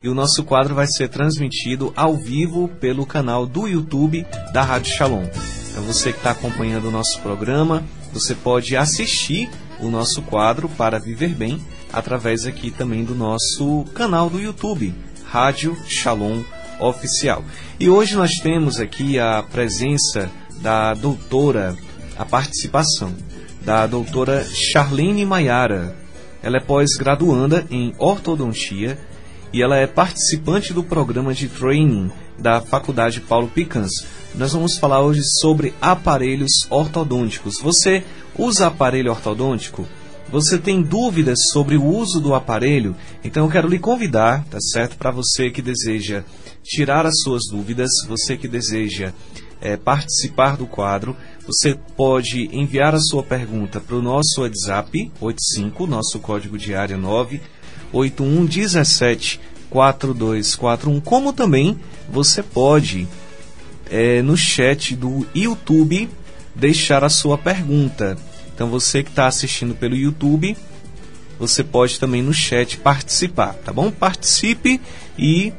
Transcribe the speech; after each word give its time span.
E 0.00 0.08
o 0.08 0.14
nosso 0.14 0.44
quadro 0.44 0.76
vai 0.76 0.86
ser 0.86 1.08
transmitido 1.08 1.92
ao 1.96 2.16
vivo 2.16 2.68
pelo 2.68 3.04
canal 3.04 3.44
do 3.44 3.66
YouTube 3.66 4.24
da 4.52 4.62
Rádio 4.62 4.94
Shalom. 4.94 5.24
Então 5.70 5.82
você 5.82 6.12
que 6.12 6.18
está 6.18 6.30
acompanhando 6.30 6.86
o 6.86 6.90
nosso 6.92 7.20
programa, 7.20 7.82
você 8.12 8.32
pode 8.32 8.76
assistir 8.76 9.50
o 9.80 9.90
nosso 9.90 10.22
quadro 10.22 10.68
para 10.68 11.00
viver 11.00 11.34
bem 11.34 11.60
através 11.92 12.46
aqui 12.46 12.70
também 12.70 13.02
do 13.02 13.12
nosso 13.12 13.86
canal 13.92 14.30
do 14.30 14.38
YouTube, 14.38 14.94
Rádio 15.24 15.76
Shalom 15.88 16.44
Oficial. 16.78 17.44
E 17.80 17.90
hoje 17.90 18.14
nós 18.14 18.36
temos 18.36 18.78
aqui 18.78 19.18
a 19.18 19.42
presença 19.42 20.30
da 20.62 20.94
doutora, 20.94 21.76
a 22.16 22.24
participação 22.24 23.12
da 23.62 23.84
doutora 23.84 24.44
Charlene 24.44 25.26
Maiara. 25.26 25.96
Ela 26.40 26.58
é 26.58 26.60
pós-graduanda 26.60 27.66
em 27.68 27.92
ortodontia 27.98 28.96
e 29.52 29.62
ela 29.62 29.76
é 29.76 29.86
participante 29.86 30.72
do 30.72 30.82
programa 30.82 31.32
de 31.32 31.48
training 31.48 32.10
da 32.38 32.60
Faculdade 32.60 33.20
Paulo 33.20 33.48
Picans. 33.48 34.06
Nós 34.34 34.52
vamos 34.52 34.76
falar 34.76 35.00
hoje 35.00 35.22
sobre 35.40 35.74
aparelhos 35.80 36.66
ortodônticos. 36.70 37.58
Você 37.60 38.04
usa 38.36 38.66
aparelho 38.66 39.10
ortodôntico? 39.10 39.86
Você 40.30 40.58
tem 40.58 40.82
dúvidas 40.82 41.38
sobre 41.52 41.76
o 41.76 41.84
uso 41.84 42.20
do 42.20 42.34
aparelho? 42.34 42.94
Então 43.24 43.46
eu 43.46 43.50
quero 43.50 43.68
lhe 43.68 43.78
convidar, 43.78 44.44
tá 44.44 44.60
certo? 44.60 44.96
Para 44.96 45.10
você 45.10 45.50
que 45.50 45.62
deseja 45.62 46.22
tirar 46.62 47.06
as 47.06 47.20
suas 47.22 47.44
dúvidas, 47.50 47.90
você 48.06 48.36
que 48.36 48.46
deseja 48.46 49.12
é, 49.60 49.76
participar 49.76 50.56
do 50.56 50.66
quadro, 50.66 51.16
você 51.46 51.74
pode 51.96 52.50
enviar 52.52 52.94
a 52.94 53.00
sua 53.00 53.22
pergunta 53.22 53.80
para 53.80 53.96
o 53.96 54.02
nosso 54.02 54.42
WhatsApp 54.42 55.10
85, 55.18 55.86
nosso 55.86 56.18
código 56.18 56.58
de 56.58 56.74
área 56.74 56.98
9 56.98 57.40
8117 57.92 59.40
4241, 59.70 61.00
como 61.00 61.32
também 61.32 61.78
você 62.08 62.42
pode 62.42 63.06
é, 63.90 64.22
no 64.22 64.36
chat 64.36 64.94
do 64.96 65.26
YouTube 65.34 66.08
deixar 66.54 67.04
a 67.04 67.08
sua 67.08 67.38
pergunta. 67.38 68.16
Então 68.54 68.68
você 68.68 69.02
que 69.02 69.10
está 69.10 69.26
assistindo 69.26 69.74
pelo 69.74 69.94
YouTube, 69.94 70.56
você 71.38 71.62
pode 71.62 72.00
também 72.00 72.22
no 72.22 72.34
chat 72.34 72.78
participar, 72.78 73.54
tá 73.54 73.72
bom? 73.72 73.90
Participe 73.90 74.80
e 75.16 75.52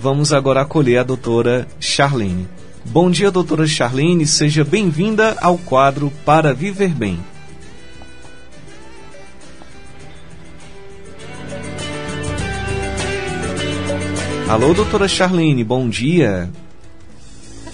vamos 0.00 0.32
agora 0.32 0.62
acolher 0.62 0.98
a 0.98 1.02
doutora 1.02 1.66
Charlene. 1.80 2.48
Bom 2.84 3.10
dia, 3.10 3.30
doutora 3.30 3.66
Charlene, 3.66 4.26
seja 4.26 4.64
bem-vinda 4.64 5.36
ao 5.40 5.58
quadro 5.58 6.10
Para 6.24 6.54
Viver 6.54 6.94
Bem. 6.94 7.18
Alô, 14.50 14.74
doutora 14.74 15.06
Charlene, 15.06 15.62
bom 15.62 15.88
dia. 15.88 16.50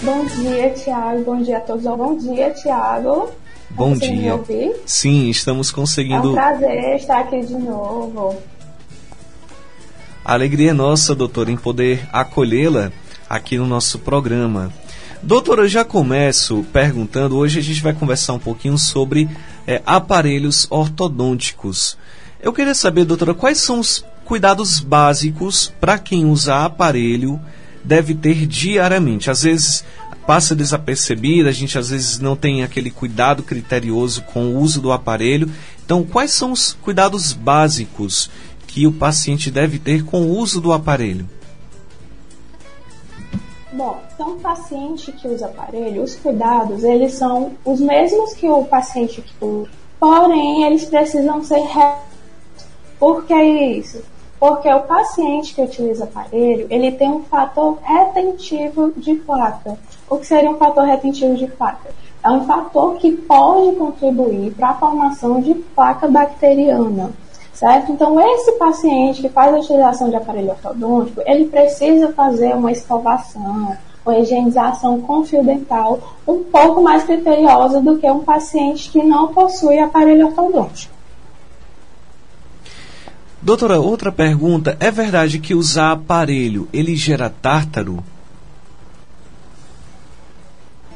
Bom 0.02 0.26
dia, 0.26 0.68
Tiago. 0.74 1.24
Bom 1.24 1.40
dia 1.40 1.56
a 1.56 1.60
todos. 1.60 1.84
Bom 1.84 2.18
dia, 2.18 2.50
Tiago. 2.50 3.30
Bom 3.70 3.94
Você 3.94 4.10
dia. 4.10 4.16
Me 4.20 4.32
ouvir? 4.32 4.76
Sim, 4.84 5.30
estamos 5.30 5.70
conseguindo. 5.70 6.28
É 6.28 6.30
um 6.32 6.34
prazer 6.34 6.96
estar 6.96 7.20
aqui 7.20 7.40
de 7.40 7.54
novo. 7.54 8.36
A 10.22 10.34
alegria 10.34 10.72
é 10.72 10.74
nossa, 10.74 11.14
doutora, 11.14 11.50
em 11.50 11.56
poder 11.56 12.06
acolhê-la 12.12 12.92
aqui 13.26 13.56
no 13.56 13.66
nosso 13.66 14.00
programa. 14.00 14.70
Doutora, 15.22 15.62
eu 15.62 15.68
já 15.68 15.82
começo 15.82 16.62
perguntando. 16.74 17.38
Hoje 17.38 17.58
a 17.58 17.62
gente 17.62 17.82
vai 17.82 17.94
conversar 17.94 18.34
um 18.34 18.38
pouquinho 18.38 18.76
sobre 18.76 19.30
é, 19.66 19.80
aparelhos 19.86 20.66
ortodônticos. 20.68 21.96
Eu 22.38 22.52
queria 22.52 22.74
saber, 22.74 23.06
doutora, 23.06 23.32
quais 23.32 23.56
são 23.56 23.80
os 23.80 24.04
cuidados 24.26 24.80
básicos 24.80 25.72
para 25.80 25.98
quem 25.98 26.24
usa 26.24 26.64
aparelho 26.64 27.40
deve 27.82 28.14
ter 28.14 28.46
diariamente. 28.46 29.30
Às 29.30 29.42
vezes 29.42 29.84
passa 30.26 30.56
desapercebida, 30.56 31.48
a 31.48 31.52
gente 31.52 31.78
às 31.78 31.90
vezes 31.90 32.18
não 32.18 32.34
tem 32.34 32.64
aquele 32.64 32.90
cuidado 32.90 33.44
criterioso 33.44 34.22
com 34.22 34.46
o 34.46 34.58
uso 34.58 34.80
do 34.80 34.90
aparelho. 34.90 35.48
Então, 35.84 36.02
quais 36.02 36.32
são 36.32 36.50
os 36.50 36.72
cuidados 36.72 37.32
básicos 37.32 38.28
que 38.66 38.88
o 38.88 38.92
paciente 38.92 39.50
deve 39.50 39.78
ter 39.78 40.04
com 40.04 40.22
o 40.22 40.36
uso 40.36 40.60
do 40.60 40.72
aparelho? 40.72 41.28
Bom, 43.72 44.02
então 44.12 44.32
o 44.32 44.40
paciente 44.40 45.12
que 45.12 45.28
usa 45.28 45.46
aparelho, 45.46 46.02
os 46.02 46.16
cuidados, 46.16 46.82
eles 46.82 47.12
são 47.12 47.52
os 47.64 47.78
mesmos 47.78 48.32
que 48.32 48.48
o 48.48 48.64
paciente 48.64 49.22
que 49.22 49.44
usa, 49.44 49.68
porém 50.00 50.64
eles 50.64 50.86
precisam 50.86 51.44
ser 51.44 51.62
Por 52.98 53.24
que 53.24 53.34
isso? 53.34 54.02
Porque 54.38 54.68
o 54.68 54.80
paciente 54.80 55.54
que 55.54 55.62
utiliza 55.62 56.04
aparelho, 56.04 56.66
ele 56.68 56.92
tem 56.92 57.10
um 57.10 57.22
fator 57.22 57.78
retentivo 57.82 58.92
de 58.96 59.14
placa. 59.14 59.78
O 60.10 60.18
que 60.18 60.26
seria 60.26 60.50
um 60.50 60.58
fator 60.58 60.84
retentivo 60.84 61.34
de 61.36 61.46
placa? 61.46 61.88
É 62.22 62.30
um 62.30 62.44
fator 62.44 62.96
que 62.96 63.12
pode 63.12 63.76
contribuir 63.76 64.52
para 64.52 64.70
a 64.70 64.74
formação 64.74 65.40
de 65.40 65.54
placa 65.54 66.08
bacteriana, 66.08 67.12
certo? 67.54 67.92
Então, 67.92 68.20
esse 68.20 68.52
paciente 68.52 69.22
que 69.22 69.28
faz 69.28 69.54
a 69.54 69.58
utilização 69.58 70.10
de 70.10 70.16
aparelho 70.16 70.50
ortodôntico, 70.50 71.22
ele 71.24 71.46
precisa 71.46 72.12
fazer 72.12 72.54
uma 72.54 72.72
escovação, 72.72 73.76
uma 74.04 74.18
higienização 74.18 75.00
com 75.00 75.24
fio 75.24 75.42
dental 75.42 75.98
um 76.26 76.42
pouco 76.42 76.82
mais 76.82 77.04
criteriosa 77.04 77.80
do 77.80 77.96
que 77.96 78.10
um 78.10 78.24
paciente 78.24 78.90
que 78.90 79.02
não 79.02 79.28
possui 79.28 79.78
aparelho 79.78 80.26
ortodôntico. 80.26 80.95
Doutora, 83.46 83.78
outra 83.78 84.10
pergunta. 84.10 84.76
É 84.80 84.90
verdade 84.90 85.38
que 85.38 85.54
usar 85.54 85.92
aparelho, 85.92 86.68
ele 86.72 86.96
gera 86.96 87.30
tártaro? 87.30 88.02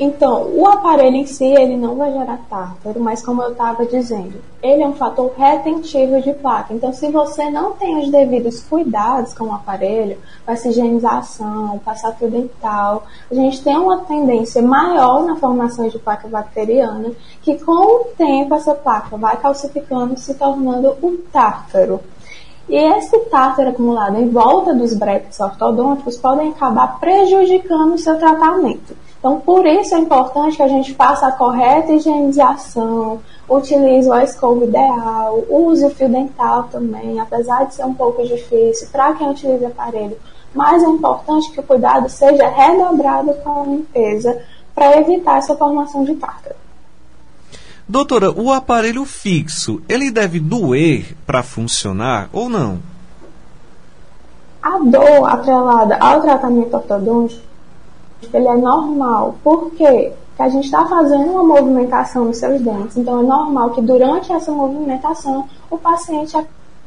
Então, 0.00 0.50
o 0.56 0.66
aparelho 0.66 1.14
em 1.14 1.26
si, 1.26 1.44
ele 1.44 1.76
não 1.76 1.94
vai 1.94 2.10
gerar 2.10 2.40
tártaro, 2.50 2.98
mas 2.98 3.22
como 3.22 3.40
eu 3.40 3.52
estava 3.52 3.86
dizendo, 3.86 4.40
ele 4.60 4.82
é 4.82 4.88
um 4.88 4.94
fator 4.94 5.32
retentivo 5.38 6.20
de 6.20 6.32
placa. 6.32 6.74
Então, 6.74 6.92
se 6.92 7.08
você 7.12 7.48
não 7.48 7.74
tem 7.74 8.00
os 8.00 8.10
devidos 8.10 8.64
cuidados 8.64 9.32
com 9.32 9.44
o 9.44 9.54
aparelho, 9.54 10.18
essa 10.44 10.70
higienização, 10.70 11.78
passar 11.84 12.16
fio 12.16 12.28
dental, 12.28 13.06
a 13.30 13.34
gente 13.36 13.62
tem 13.62 13.76
uma 13.76 13.98
tendência 13.98 14.60
maior 14.60 15.22
na 15.22 15.36
formação 15.36 15.86
de 15.86 16.00
placa 16.00 16.26
bacteriana, 16.26 17.12
que 17.42 17.56
com 17.60 18.00
o 18.00 18.04
tempo 18.18 18.56
essa 18.56 18.74
placa 18.74 19.16
vai 19.16 19.36
calcificando, 19.36 20.18
se 20.18 20.34
tornando 20.34 20.96
um 21.00 21.16
tártaro. 21.30 22.00
E 22.70 22.76
esse 22.76 23.18
tártaro 23.22 23.70
acumulado 23.70 24.16
em 24.16 24.28
volta 24.28 24.72
dos 24.72 24.94
breques 24.94 25.40
ortodônticos 25.40 26.16
podem 26.16 26.50
acabar 26.50 27.00
prejudicando 27.00 27.94
o 27.94 27.98
seu 27.98 28.16
tratamento. 28.16 28.96
Então, 29.18 29.40
por 29.40 29.66
isso 29.66 29.92
é 29.92 29.98
importante 29.98 30.56
que 30.56 30.62
a 30.62 30.68
gente 30.68 30.94
faça 30.94 31.26
a 31.26 31.32
correta 31.32 31.92
higienização, 31.92 33.18
utilize 33.48 34.08
o 34.08 34.14
escova 34.14 34.64
ideal, 34.64 35.44
use 35.50 35.84
o 35.84 35.90
fio 35.90 36.08
dental 36.08 36.68
também, 36.70 37.18
apesar 37.18 37.64
de 37.64 37.74
ser 37.74 37.84
um 37.84 37.92
pouco 37.92 38.22
difícil 38.22 38.86
para 38.92 39.14
quem 39.14 39.30
utiliza 39.30 39.66
aparelho. 39.66 40.16
Mas 40.54 40.84
é 40.84 40.86
importante 40.86 41.50
que 41.50 41.58
o 41.58 41.64
cuidado 41.64 42.08
seja 42.08 42.46
redobrado 42.46 43.34
com 43.42 43.62
a 43.62 43.64
limpeza 43.64 44.40
para 44.76 44.96
evitar 44.96 45.38
essa 45.38 45.56
formação 45.56 46.04
de 46.04 46.14
tártaro. 46.14 46.59
Doutora, 47.90 48.30
o 48.30 48.52
aparelho 48.52 49.04
fixo, 49.04 49.82
ele 49.88 50.12
deve 50.12 50.38
doer 50.38 51.16
para 51.26 51.42
funcionar 51.42 52.30
ou 52.32 52.48
não? 52.48 52.78
A 54.62 54.78
dor 54.78 55.28
atrelada 55.28 55.96
ao 55.96 56.20
tratamento 56.20 56.72
ortodôntico, 56.72 57.42
ele 58.32 58.46
é 58.46 58.54
normal. 58.54 59.34
Por 59.42 59.72
quê? 59.72 60.12
Porque 60.28 60.42
a 60.42 60.48
gente 60.48 60.66
está 60.66 60.86
fazendo 60.86 61.32
uma 61.32 61.42
movimentação 61.42 62.26
nos 62.26 62.36
seus 62.36 62.60
dentes. 62.60 62.96
Então, 62.96 63.18
é 63.18 63.24
normal 63.24 63.70
que 63.70 63.82
durante 63.82 64.32
essa 64.32 64.52
movimentação 64.52 65.48
o 65.68 65.76
paciente 65.76 66.36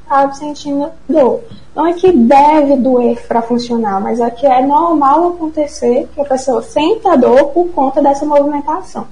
acabe 0.07 0.37
sentindo 0.37 0.89
dor. 1.09 1.41
Não 1.75 1.85
é 1.85 1.91
que 1.91 2.13
deve 2.13 2.77
doer 2.77 3.27
para 3.27 3.41
funcionar, 3.41 3.99
mas 3.99 4.21
é 4.21 4.29
que 4.31 4.47
é 4.47 4.65
normal 4.65 5.33
acontecer 5.33 6.07
que 6.15 6.21
a 6.21 6.25
pessoa 6.25 6.61
senta 6.61 7.17
dor 7.17 7.47
por 7.47 7.67
conta 7.73 8.01
dessa 8.01 8.25
movimentação. 8.25 9.05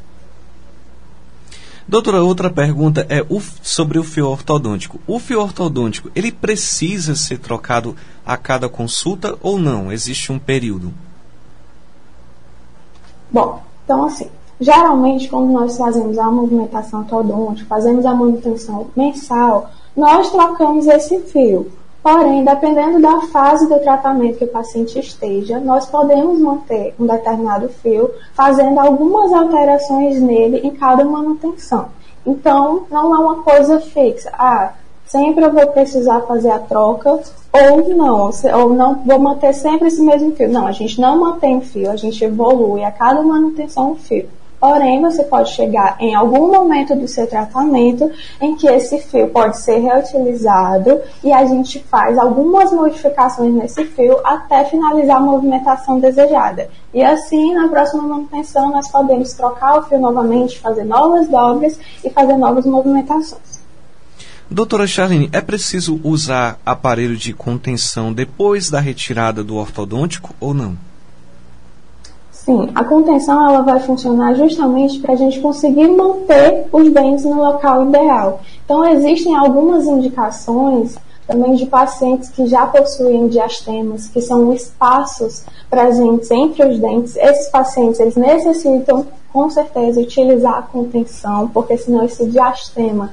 Doutora, 1.87 2.23
outra 2.23 2.49
pergunta 2.49 3.05
é 3.09 3.25
sobre 3.61 3.97
o 3.97 4.03
fio 4.03 4.27
ortodôntico. 4.27 4.99
O 5.07 5.19
fio 5.19 5.41
ortodôntico, 5.41 6.09
ele 6.15 6.31
precisa 6.31 7.15
ser 7.15 7.39
trocado 7.39 7.95
a 8.25 8.37
cada 8.37 8.69
consulta 8.69 9.37
ou 9.41 9.57
não? 9.57 9.91
Existe 9.91 10.31
um 10.31 10.39
período? 10.39 10.93
Bom, 13.31 13.63
então 13.83 14.05
assim, 14.05 14.29
geralmente 14.59 15.27
quando 15.27 15.51
nós 15.51 15.77
fazemos 15.77 16.17
a 16.17 16.29
movimentação 16.29 17.01
ortodôntica, 17.01 17.67
fazemos 17.67 18.05
a 18.05 18.13
manutenção 18.13 18.87
mensal, 18.95 19.71
nós 19.95 20.29
trocamos 20.31 20.87
esse 20.87 21.19
fio. 21.21 21.71
Porém, 22.03 22.43
dependendo 22.43 22.99
da 22.99 23.21
fase 23.27 23.69
do 23.69 23.79
tratamento 23.79 24.39
que 24.39 24.45
o 24.45 24.51
paciente 24.51 24.97
esteja, 24.97 25.59
nós 25.59 25.85
podemos 25.85 26.39
manter 26.39 26.95
um 26.99 27.05
determinado 27.05 27.69
fio, 27.69 28.09
fazendo 28.33 28.79
algumas 28.79 29.31
alterações 29.31 30.19
nele 30.19 30.61
em 30.63 30.71
cada 30.71 31.05
manutenção. 31.05 31.89
Então, 32.25 32.85
não 32.89 33.15
é 33.15 33.19
uma 33.19 33.43
coisa 33.43 33.79
fixa. 33.79 34.31
Ah, 34.33 34.73
sempre 35.05 35.45
eu 35.45 35.53
vou 35.53 35.67
precisar 35.67 36.21
fazer 36.21 36.49
a 36.49 36.59
troca 36.59 37.19
ou 37.53 37.89
não, 37.89 38.31
ou 38.59 38.73
não 38.73 38.95
vou 39.05 39.19
manter 39.19 39.53
sempre 39.53 39.87
esse 39.87 40.01
mesmo 40.01 40.35
fio. 40.35 40.49
Não, 40.49 40.65
a 40.65 40.71
gente 40.71 40.99
não 40.99 41.19
mantém 41.19 41.57
o 41.57 41.61
fio, 41.61 41.91
a 41.91 41.95
gente 41.95 42.23
evolui 42.23 42.83
a 42.83 42.91
cada 42.91 43.21
manutenção 43.21 43.91
o 43.91 43.95
fio. 43.95 44.27
Porém, 44.61 45.01
você 45.01 45.23
pode 45.23 45.49
chegar 45.55 45.97
em 45.99 46.13
algum 46.13 46.51
momento 46.51 46.95
do 46.95 47.07
seu 47.07 47.25
tratamento 47.25 48.11
em 48.39 48.55
que 48.55 48.67
esse 48.67 48.99
fio 48.99 49.27
pode 49.29 49.57
ser 49.57 49.79
reutilizado 49.79 51.01
e 51.23 51.33
a 51.33 51.43
gente 51.47 51.79
faz 51.89 52.15
algumas 52.15 52.71
modificações 52.71 53.51
nesse 53.55 53.83
fio 53.85 54.19
até 54.23 54.63
finalizar 54.65 55.17
a 55.17 55.19
movimentação 55.19 55.99
desejada. 55.99 56.69
E 56.93 57.01
assim, 57.01 57.55
na 57.55 57.69
próxima 57.69 58.03
manutenção, 58.03 58.69
nós 58.69 58.87
podemos 58.91 59.33
trocar 59.33 59.79
o 59.79 59.83
fio 59.83 59.97
novamente, 59.97 60.59
fazer 60.59 60.83
novas 60.83 61.27
dobras 61.27 61.79
e 62.05 62.11
fazer 62.11 62.37
novas 62.37 62.63
movimentações. 62.63 63.61
Doutora 64.47 64.85
Charlene, 64.85 65.29
é 65.33 65.41
preciso 65.41 65.99
usar 66.03 66.59
aparelho 66.63 67.17
de 67.17 67.33
contenção 67.33 68.13
depois 68.13 68.69
da 68.69 68.79
retirada 68.79 69.43
do 69.43 69.55
ortodôntico 69.55 70.35
ou 70.39 70.53
não? 70.53 70.90
Sim, 72.43 72.71
a 72.73 72.83
contenção 72.83 73.47
ela 73.47 73.61
vai 73.61 73.79
funcionar 73.81 74.33
justamente 74.33 74.99
para 74.99 75.13
a 75.13 75.15
gente 75.15 75.39
conseguir 75.39 75.87
manter 75.89 76.65
os 76.71 76.89
dentes 76.89 77.23
no 77.23 77.37
local 77.37 77.85
ideal. 77.85 78.39
Então, 78.65 78.83
existem 78.83 79.35
algumas 79.35 79.85
indicações 79.85 80.97
também 81.27 81.53
de 81.53 81.67
pacientes 81.67 82.29
que 82.29 82.47
já 82.47 82.65
possuem 82.65 83.27
diastemas, 83.27 84.07
que 84.07 84.19
são 84.21 84.51
espaços 84.51 85.45
presentes 85.69 86.31
entre 86.31 86.67
os 86.67 86.79
dentes. 86.79 87.15
Esses 87.15 87.47
pacientes 87.49 87.99
eles 87.99 88.15
necessitam, 88.15 89.05
com 89.31 89.47
certeza, 89.47 90.01
utilizar 90.01 90.57
a 90.57 90.63
contenção, 90.63 91.47
porque 91.47 91.77
senão 91.77 92.03
esse 92.03 92.25
diastema 92.25 93.11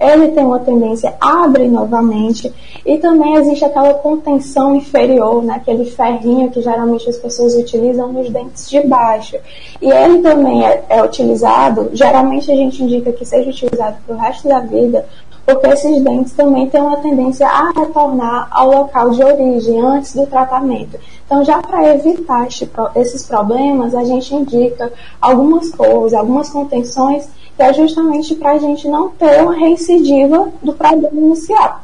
ele 0.00 0.28
tem 0.28 0.44
uma 0.44 0.60
tendência 0.60 1.14
a 1.20 1.44
abrir 1.44 1.68
novamente 1.68 2.52
e 2.84 2.98
também 2.98 3.34
existe 3.34 3.64
aquela 3.64 3.94
contenção 3.94 4.74
inferior, 4.74 5.42
né, 5.42 5.54
aquele 5.54 5.84
ferrinho 5.84 6.50
que 6.50 6.62
geralmente 6.62 7.08
as 7.08 7.16
pessoas 7.16 7.54
utilizam 7.54 8.12
nos 8.12 8.30
dentes 8.30 8.68
de 8.68 8.80
baixo. 8.86 9.36
E 9.80 9.90
ele 9.90 10.18
também 10.18 10.64
é, 10.64 10.84
é 10.88 11.02
utilizado, 11.02 11.90
geralmente 11.92 12.50
a 12.50 12.56
gente 12.56 12.82
indica 12.82 13.12
que 13.12 13.24
seja 13.24 13.50
utilizado 13.50 13.96
para 14.06 14.16
o 14.16 14.18
resto 14.18 14.48
da 14.48 14.60
vida, 14.60 15.04
porque 15.48 15.66
esses 15.68 16.04
dentes 16.04 16.34
também 16.34 16.68
têm 16.68 16.82
uma 16.82 16.98
tendência 16.98 17.48
a 17.48 17.70
retornar 17.70 18.48
ao 18.50 18.70
local 18.70 19.10
de 19.12 19.24
origem 19.24 19.80
antes 19.80 20.12
do 20.12 20.26
tratamento. 20.26 21.00
Então, 21.24 21.42
já 21.42 21.62
para 21.62 21.94
evitar 21.94 22.46
esses 22.94 23.24
problemas, 23.24 23.94
a 23.94 24.04
gente 24.04 24.34
indica 24.34 24.92
algumas 25.18 25.70
coisas, 25.70 26.12
algumas 26.12 26.50
contenções 26.50 27.30
que 27.56 27.62
é 27.62 27.72
justamente 27.72 28.34
para 28.34 28.52
a 28.52 28.58
gente 28.58 28.86
não 28.88 29.08
ter 29.08 29.42
uma 29.42 29.54
reincidiva 29.54 30.52
do 30.62 30.74
problema 30.74 31.18
inicial. 31.18 31.82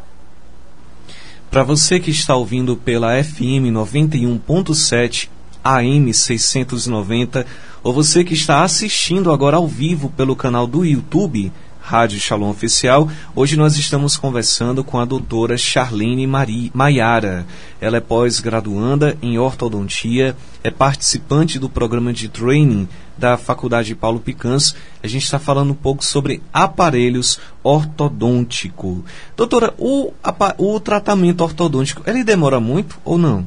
Para 1.51 1.63
você 1.63 1.99
que 1.99 2.11
está 2.11 2.37
ouvindo 2.37 2.77
pela 2.77 3.13
FM 3.25 3.73
91.7 3.73 5.31
AM 5.65 6.13
690 6.13 7.47
ou 7.83 7.95
você 7.95 8.23
que 8.23 8.35
está 8.35 8.63
assistindo 8.63 9.33
agora 9.33 9.57
ao 9.57 9.67
vivo 9.67 10.11
pelo 10.11 10.37
canal 10.37 10.67
do 10.67 10.85
YouTube 10.85 11.51
Rádio 11.87 12.19
Shalom 12.19 12.49
Oficial. 12.49 13.11
Hoje 13.37 13.59
nós 13.59 13.77
estamos 13.77 14.17
conversando 14.17 14.83
com 14.83 14.99
a 14.99 15.05
doutora 15.05 15.59
Charlene 15.59 16.27
Maiara. 16.73 17.47
Ela 17.79 17.99
é 17.99 18.01
pós-graduanda 18.01 19.19
em 19.21 19.39
ortodontia, 19.39 20.35
é 20.63 20.71
participante 20.71 21.59
do 21.59 21.69
programa 21.69 22.11
de 22.11 22.31
training 22.31 22.89
da 23.19 23.37
Faculdade 23.37 23.95
Paulo 23.95 24.19
Picans. 24.19 24.75
A 25.03 25.07
gente 25.07 25.25
está 25.25 25.39
falando 25.39 25.73
um 25.73 25.75
pouco 25.75 26.03
sobre 26.03 26.43
aparelhos 26.51 27.39
ortodônticos. 27.63 29.01
Doutora, 29.37 29.75
o, 29.77 30.11
o 30.57 30.81
tratamento 30.81 31.43
ortodôntico, 31.43 32.03
ele 32.07 32.25
demora 32.25 32.59
muito 32.59 32.99
ou 33.05 33.19
não? 33.19 33.47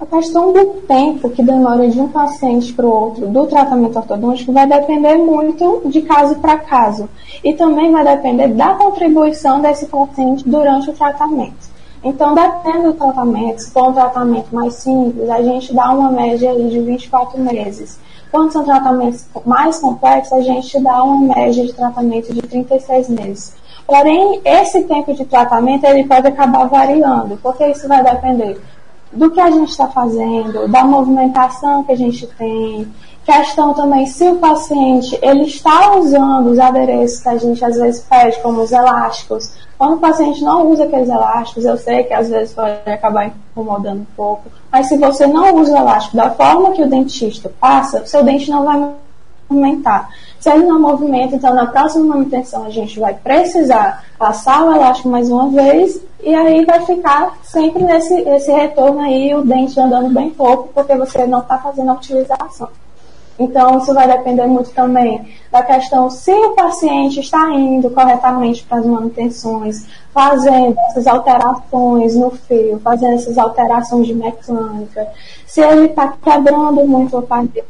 A 0.00 0.06
questão 0.06 0.52
do 0.52 0.64
tempo 0.88 1.30
que 1.30 1.40
demora 1.40 1.88
de 1.88 2.00
um 2.00 2.08
paciente 2.08 2.72
para 2.72 2.84
o 2.84 2.90
outro 2.90 3.28
do 3.28 3.46
tratamento 3.46 3.96
ortodôntico 3.96 4.52
vai 4.52 4.66
depender 4.66 5.16
muito 5.18 5.82
de 5.86 6.02
caso 6.02 6.34
para 6.36 6.58
caso 6.58 7.08
e 7.44 7.52
também 7.52 7.92
vai 7.92 8.04
depender 8.04 8.48
da 8.48 8.74
contribuição 8.74 9.60
desse 9.60 9.86
paciente 9.86 10.48
durante 10.48 10.90
o 10.90 10.92
tratamento. 10.92 11.72
Então, 12.02 12.34
dependendo 12.34 12.92
do 12.92 12.98
tratamento, 12.98 13.60
se 13.60 13.70
for 13.70 13.90
um 13.90 13.92
tratamento 13.92 14.52
mais 14.52 14.74
simples, 14.74 15.30
a 15.30 15.40
gente 15.40 15.72
dá 15.72 15.90
uma 15.92 16.10
média 16.10 16.52
de 16.54 16.80
24 16.80 17.40
meses. 17.40 17.98
Quando 18.32 18.52
são 18.52 18.64
tratamentos 18.64 19.24
mais 19.46 19.78
complexos, 19.78 20.32
a 20.32 20.40
gente 20.42 20.78
dá 20.82 21.04
uma 21.04 21.34
média 21.34 21.64
de 21.64 21.72
tratamento 21.72 22.34
de 22.34 22.42
36 22.42 23.08
meses. 23.08 23.54
Porém, 23.86 24.40
esse 24.44 24.82
tempo 24.84 25.14
de 25.14 25.24
tratamento 25.24 25.84
ele 25.84 26.04
pode 26.04 26.26
acabar 26.26 26.64
variando, 26.66 27.38
porque 27.42 27.66
isso 27.68 27.86
vai 27.86 28.02
depender 28.02 28.58
do 29.14 29.30
que 29.30 29.40
a 29.40 29.50
gente 29.50 29.70
está 29.70 29.88
fazendo, 29.88 30.68
da 30.68 30.84
movimentação 30.84 31.84
que 31.84 31.92
a 31.92 31.96
gente 31.96 32.26
tem. 32.38 32.86
Questão 33.24 33.72
também 33.72 34.06
se 34.06 34.28
o 34.28 34.36
paciente 34.36 35.18
ele 35.22 35.44
está 35.44 35.96
usando 35.96 36.50
os 36.50 36.58
adereços 36.58 37.20
que 37.20 37.28
a 37.28 37.38
gente 37.38 37.64
às 37.64 37.76
vezes 37.76 38.02
pede, 38.02 38.38
como 38.40 38.60
os 38.60 38.70
elásticos. 38.70 39.52
Quando 39.78 39.94
o 39.94 40.00
paciente 40.00 40.42
não 40.44 40.68
usa 40.68 40.84
aqueles 40.84 41.08
elásticos, 41.08 41.64
eu 41.64 41.76
sei 41.78 42.04
que 42.04 42.12
às 42.12 42.28
vezes 42.28 42.52
pode 42.54 42.76
acabar 42.86 43.32
incomodando 43.50 44.02
um 44.02 44.06
pouco, 44.16 44.50
mas 44.70 44.88
se 44.88 44.98
você 44.98 45.26
não 45.26 45.54
usa 45.56 45.72
o 45.72 45.76
elástico 45.76 46.16
da 46.16 46.30
forma 46.30 46.72
que 46.72 46.82
o 46.82 46.88
dentista 46.88 47.50
passa, 47.58 48.02
o 48.02 48.06
seu 48.06 48.22
dente 48.22 48.50
não 48.50 48.64
vai 48.64 48.92
movimentar. 49.48 50.08
Se 50.38 50.50
ele 50.50 50.64
não 50.64 50.80
movimenta, 50.80 51.36
então 51.36 51.54
na 51.54 51.66
próxima 51.66 52.04
manutenção 52.04 52.64
a 52.64 52.70
gente 52.70 52.98
vai 52.98 53.14
precisar 53.14 54.04
passar 54.18 54.64
o 54.64 54.74
elástico 54.74 55.08
mais 55.08 55.30
uma 55.30 55.48
vez 55.48 56.00
e 56.22 56.34
aí 56.34 56.64
vai 56.64 56.80
ficar 56.84 57.38
sempre 57.42 57.82
nesse 57.82 58.14
esse 58.14 58.50
retorno 58.50 59.00
aí, 59.00 59.34
o 59.34 59.42
dente 59.42 59.78
andando 59.78 60.12
bem 60.12 60.30
pouco, 60.30 60.68
porque 60.74 60.94
você 60.96 61.26
não 61.26 61.40
está 61.40 61.58
fazendo 61.58 61.90
a 61.90 61.94
utilização. 61.94 62.68
Então, 63.38 63.78
isso 63.78 63.92
vai 63.92 64.06
depender 64.06 64.46
muito 64.46 64.70
também 64.70 65.26
da 65.50 65.62
questão 65.62 66.08
se 66.08 66.30
o 66.30 66.50
paciente 66.50 67.18
está 67.18 67.50
indo 67.50 67.90
corretamente 67.90 68.64
para 68.64 68.78
as 68.78 68.86
manutenções, 68.86 69.86
fazendo 70.12 70.78
essas 70.88 71.06
alterações 71.06 72.14
no 72.14 72.30
fio, 72.30 72.78
fazendo 72.78 73.14
essas 73.14 73.36
alterações 73.36 74.06
de 74.06 74.14
mecânica, 74.14 75.08
se 75.46 75.60
ele 75.60 75.86
está 75.86 76.14
quebrando 76.22 76.86
muito 76.86 77.16
o 77.16 77.18
aparelho. 77.18 77.64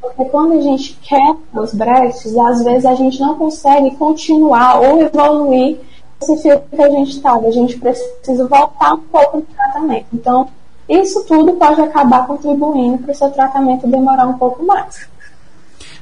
Porque 0.00 0.24
quando 0.26 0.52
a 0.52 0.60
gente 0.60 0.98
quebra 1.02 1.62
os 1.62 1.74
brechtes, 1.74 2.36
às 2.36 2.62
vezes 2.64 2.86
a 2.86 2.94
gente 2.94 3.20
não 3.20 3.34
consegue 3.34 3.94
continuar 3.96 4.80
ou 4.80 5.02
evoluir 5.02 5.78
esse 6.20 6.36
fio 6.42 6.60
que 6.60 6.82
a 6.82 6.90
gente 6.90 7.10
estava. 7.10 7.46
A 7.46 7.50
gente 7.50 7.78
precisa 7.78 8.46
voltar 8.46 8.94
um 8.94 9.00
pouco 9.00 9.38
no 9.38 9.42
tratamento. 9.42 10.06
Então, 10.12 10.48
isso 10.88 11.24
tudo 11.24 11.52
pode 11.54 11.80
acabar 11.80 12.26
contribuindo 12.26 12.98
para 12.98 13.12
o 13.12 13.14
seu 13.14 13.30
tratamento 13.30 13.86
demorar 13.86 14.26
um 14.26 14.38
pouco 14.38 14.64
mais. 14.64 15.08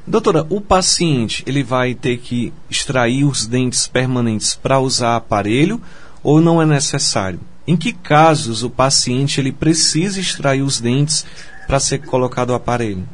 Doutora, 0.07 0.47
o 0.49 0.61
paciente 0.61 1.43
ele 1.47 1.65
vai 1.65 1.93
ter 1.93 2.19
que 2.19 2.53
extrair 2.71 3.25
os 3.25 3.45
dentes 3.45 3.89
permanentes 3.89 4.55
para 4.55 4.79
usar 4.79 5.17
aparelho 5.17 5.81
ou 6.23 6.41
não 6.41 6.63
é 6.63 6.67
necessário? 6.67 7.41
Em 7.67 7.77
que 7.77 7.93
casos 7.93 8.63
o 8.63 8.71
paciente 8.71 9.41
ele 9.41 9.51
precisa 9.51 10.21
extrair 10.21 10.63
os 10.63 10.81
dentes 10.81 11.27
para 11.67 11.81
ser 11.81 12.07
colocado 12.07 12.51
o 12.51 12.55
aparelho? 12.55 13.09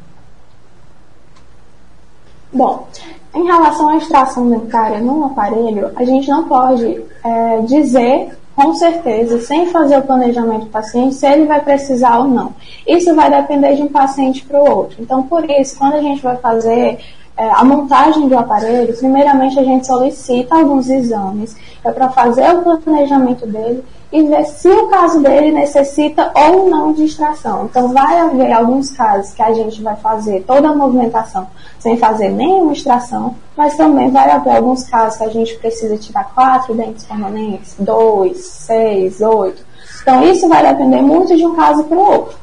Bom, 2.53 2.87
em 3.33 3.45
relação 3.45 3.89
à 3.89 3.97
extração 3.97 4.49
dentária 4.49 4.99
no 4.99 5.25
aparelho, 5.25 5.91
a 5.95 6.03
gente 6.03 6.29
não 6.29 6.43
pode 6.47 7.01
é, 7.23 7.61
dizer 7.61 8.37
com 8.55 8.75
certeza, 8.75 9.39
sem 9.41 9.67
fazer 9.67 9.97
o 9.97 10.03
planejamento 10.03 10.65
do 10.65 10.69
paciente, 10.69 11.15
se 11.15 11.25
ele 11.25 11.45
vai 11.45 11.59
precisar 11.59 12.19
ou 12.19 12.25
não. 12.25 12.53
Isso 12.87 13.13
vai 13.15 13.29
depender 13.29 13.75
de 13.75 13.81
um 13.81 13.87
paciente 13.87 14.45
para 14.45 14.61
o 14.61 14.69
outro. 14.69 15.01
Então, 15.01 15.23
por 15.23 15.49
isso, 15.49 15.77
quando 15.77 15.95
a 15.95 16.01
gente 16.01 16.21
vai 16.21 16.37
fazer 16.37 16.99
é, 17.35 17.49
a 17.49 17.63
montagem 17.63 18.27
do 18.27 18.37
aparelho, 18.37 18.95
primeiramente 18.95 19.59
a 19.59 19.63
gente 19.63 19.87
solicita 19.87 20.55
alguns 20.55 20.87
exames 20.87 21.55
é 21.83 21.91
para 21.91 22.09
fazer 22.09 22.47
o 22.55 22.77
planejamento 22.77 23.45
dele 23.47 23.83
e 24.13 24.21
ver 24.21 24.45
se 24.45 24.69
o 24.69 24.89
caso 24.89 25.23
dele 25.23 25.51
necessita 25.51 26.31
ou 26.35 26.69
não 26.69 26.93
de 26.93 27.05
extração. 27.05 27.65
Então, 27.65 27.91
vai 27.91 28.19
haver 28.19 28.51
alguns 28.51 28.91
casos 28.91 29.33
que 29.33 29.41
a 29.41 29.51
gente 29.55 29.81
vai 29.81 29.95
fazer 29.95 30.43
toda 30.45 30.69
a 30.69 30.75
movimentação 30.75 31.47
sem 31.79 31.97
fazer 31.97 32.29
nenhuma 32.29 32.73
extração, 32.73 33.35
mas 33.57 33.75
também 33.75 34.11
vai 34.11 34.29
haver 34.29 34.55
alguns 34.55 34.83
casos 34.83 35.17
que 35.17 35.23
a 35.23 35.29
gente 35.29 35.55
precisa 35.55 35.97
tirar 35.97 36.25
quatro 36.25 36.75
dentes 36.75 37.03
permanentes, 37.05 37.75
dois, 37.79 38.37
seis, 38.45 39.19
oito. 39.19 39.65
Então, 40.03 40.23
isso 40.23 40.47
vai 40.47 40.61
depender 40.61 41.01
muito 41.01 41.35
de 41.35 41.43
um 41.43 41.55
caso 41.55 41.83
para 41.85 41.97
o 41.97 42.01
outro. 42.01 42.37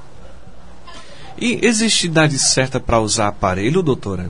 E 1.39 1.65
existe 1.65 2.09
idade 2.09 2.37
certa 2.37 2.81
para 2.81 2.99
usar 2.99 3.29
aparelho, 3.29 3.81
doutora? 3.81 4.29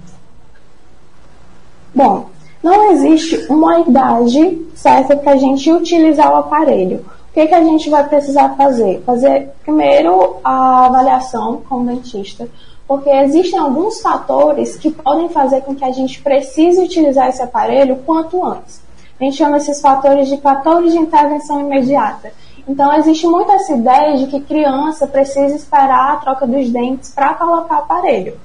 Bom, 1.94 2.28
não 2.62 2.92
existe 2.92 3.46
uma 3.48 3.80
idade 3.80 4.60
certa 4.74 5.16
para 5.16 5.32
a 5.32 5.36
gente 5.38 5.72
utilizar 5.72 6.30
o 6.30 6.36
aparelho. 6.36 7.02
O 7.30 7.32
que, 7.32 7.46
que 7.46 7.54
a 7.54 7.62
gente 7.62 7.88
vai 7.88 8.08
precisar 8.08 8.56
fazer? 8.56 9.02
Fazer 9.06 9.50
primeiro 9.62 10.38
a 10.42 10.86
avaliação 10.86 11.62
com 11.68 11.76
o 11.76 11.86
dentista, 11.86 12.48
porque 12.88 13.08
existem 13.08 13.56
alguns 13.56 14.00
fatores 14.00 14.76
que 14.76 14.90
podem 14.90 15.28
fazer 15.28 15.60
com 15.60 15.72
que 15.72 15.84
a 15.84 15.92
gente 15.92 16.20
precise 16.20 16.82
utilizar 16.82 17.28
esse 17.28 17.40
aparelho 17.40 17.98
quanto 18.04 18.44
antes. 18.44 18.82
A 19.18 19.22
gente 19.22 19.36
chama 19.36 19.58
esses 19.58 19.80
fatores 19.80 20.26
de 20.26 20.38
fatores 20.38 20.92
de 20.92 20.98
intervenção 20.98 21.60
imediata. 21.60 22.32
Então 22.66 22.92
existe 22.94 23.28
muito 23.28 23.52
essa 23.52 23.74
ideia 23.74 24.16
de 24.16 24.26
que 24.26 24.40
criança 24.40 25.06
precisa 25.06 25.54
esperar 25.54 26.14
a 26.14 26.16
troca 26.16 26.48
dos 26.48 26.68
dentes 26.68 27.12
para 27.12 27.34
colocar 27.34 27.78
aparelho. 27.78 28.40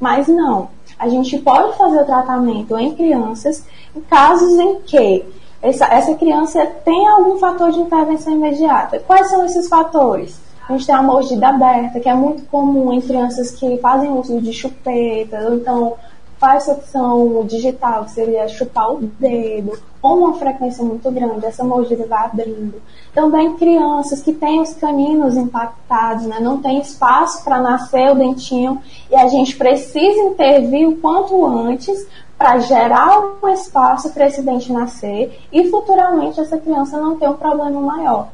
Mas 0.00 0.28
não. 0.28 0.70
A 0.98 1.10
gente 1.10 1.36
pode 1.38 1.76
fazer 1.76 2.00
o 2.00 2.06
tratamento 2.06 2.78
em 2.78 2.94
crianças 2.94 3.66
em 3.94 4.00
casos 4.00 4.58
em 4.58 4.80
que 4.80 5.26
essa, 5.62 5.86
essa 5.86 6.14
criança 6.14 6.64
tem 6.84 7.08
algum 7.08 7.38
fator 7.38 7.70
de 7.70 7.80
intervenção 7.80 8.32
imediata. 8.32 8.98
Quais 9.00 9.28
são 9.28 9.44
esses 9.44 9.68
fatores? 9.68 10.40
A 10.68 10.72
gente 10.72 10.86
tem 10.86 10.94
a 10.94 11.02
mordida 11.02 11.48
aberta, 11.48 11.98
que 11.98 12.08
é 12.08 12.14
muito 12.14 12.44
comum 12.46 12.92
em 12.92 13.00
crianças 13.00 13.50
que 13.50 13.78
fazem 13.78 14.10
uso 14.12 14.40
de 14.40 14.52
chupeta, 14.52 15.40
ou 15.48 15.56
então 15.56 15.96
faz 16.38 16.66
opção 16.68 17.44
digital, 17.44 18.04
que 18.04 18.12
seria 18.12 18.48
chupar 18.48 18.90
o 18.90 19.00
dedo, 19.18 19.78
com 20.00 20.14
uma 20.14 20.34
frequência 20.34 20.82
muito 20.82 21.10
grande, 21.10 21.44
essa 21.44 21.62
mordida 21.62 22.06
vai 22.06 22.24
abrindo. 22.24 22.80
Também 23.12 23.56
crianças 23.56 24.22
que 24.22 24.32
têm 24.32 24.62
os 24.62 24.72
caninos 24.72 25.36
impactados, 25.36 26.24
né, 26.24 26.38
não 26.40 26.62
tem 26.62 26.80
espaço 26.80 27.44
para 27.44 27.60
nascer 27.60 28.10
o 28.10 28.14
dentinho 28.14 28.80
e 29.10 29.14
a 29.14 29.28
gente 29.28 29.54
precisa 29.56 30.22
intervir 30.22 30.88
o 30.88 30.96
quanto 30.96 31.44
antes 31.44 32.08
para 32.40 32.58
gerar 32.60 33.20
um 33.20 33.48
espaço 33.50 34.14
para 34.14 34.26
esse 34.26 34.40
dente 34.40 34.72
nascer 34.72 35.38
e 35.52 35.68
futuramente 35.68 36.40
essa 36.40 36.56
criança 36.56 36.98
não 36.98 37.18
ter 37.18 37.28
um 37.28 37.34
problema 37.34 37.78
maior. 37.78 38.28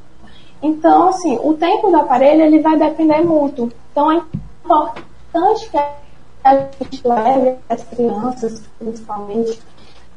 Então, 0.63 1.09
assim, 1.09 1.37
o 1.43 1.55
tempo 1.55 1.91
do 1.91 1.97
aparelho 1.97 2.43
ele 2.43 2.61
vai 2.61 2.79
depender 2.79 3.21
muito. 3.23 3.69
Então, 3.91 4.13
é 4.13 4.23
importante 4.65 5.69
que 5.71 5.77
a 6.45 6.55
gente 6.55 7.01
leve 7.05 7.57
as 7.69 7.83
crianças, 7.83 8.63
principalmente, 8.79 9.61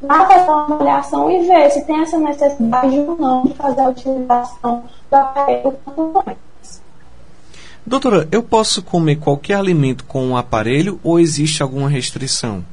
para 0.05 0.27
fazer 0.27 0.51
uma 0.51 0.63
avaliação 0.65 1.31
e 1.31 1.47
ver 1.47 1.71
se 1.71 1.83
tem 1.87 1.99
essa 1.99 2.19
necessidade 2.19 2.99
ou 2.99 3.17
não 3.17 3.45
de 3.45 3.55
fazer 3.55 3.81
a 3.81 3.89
utilização 3.89 4.83
do 5.09 5.15
aparelho 5.15 5.75
quanto 5.83 6.23
antes. 6.29 6.81
Doutora, 7.83 8.27
eu 8.31 8.43
posso 8.43 8.83
comer 8.83 9.15
qualquer 9.15 9.55
alimento 9.55 10.03
com 10.03 10.29
o 10.29 10.37
aparelho 10.37 10.99
ou 11.03 11.19
existe 11.19 11.63
alguma 11.63 11.89
restrição? 11.89 12.63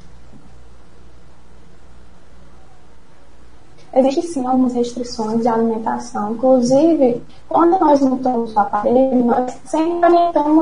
Existem 3.96 4.24
sim 4.24 4.46
algumas 4.46 4.74
restrições 4.74 5.40
de 5.40 5.48
alimentação. 5.48 6.32
Inclusive, 6.32 7.22
quando 7.48 7.80
nós 7.80 7.98
montamos 8.02 8.54
o 8.54 8.60
aparelho, 8.60 9.24
nós 9.24 9.58
sempre 9.64 10.10